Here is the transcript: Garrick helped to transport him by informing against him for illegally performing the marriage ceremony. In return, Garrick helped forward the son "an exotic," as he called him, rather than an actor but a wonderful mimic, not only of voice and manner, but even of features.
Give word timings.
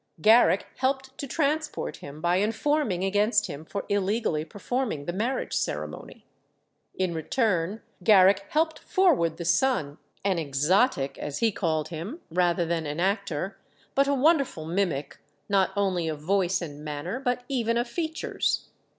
Garrick 0.19 0.65
helped 0.77 1.15
to 1.19 1.27
transport 1.27 1.97
him 1.97 2.21
by 2.21 2.37
informing 2.37 3.03
against 3.03 3.45
him 3.45 3.63
for 3.63 3.85
illegally 3.87 4.43
performing 4.43 5.05
the 5.05 5.13
marriage 5.13 5.53
ceremony. 5.53 6.25
In 6.95 7.13
return, 7.13 7.83
Garrick 8.03 8.45
helped 8.49 8.79
forward 8.79 9.37
the 9.37 9.45
son 9.45 9.99
"an 10.25 10.39
exotic," 10.39 11.19
as 11.19 11.37
he 11.37 11.51
called 11.51 11.89
him, 11.89 12.19
rather 12.31 12.65
than 12.65 12.87
an 12.87 12.99
actor 12.99 13.59
but 13.93 14.07
a 14.07 14.15
wonderful 14.15 14.65
mimic, 14.65 15.19
not 15.47 15.69
only 15.75 16.07
of 16.07 16.19
voice 16.19 16.63
and 16.63 16.83
manner, 16.83 17.19
but 17.19 17.43
even 17.47 17.77
of 17.77 17.87
features. 17.87 18.69